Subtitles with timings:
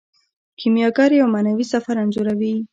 [0.59, 2.53] کیمیاګر یو معنوي سفر انځوروي.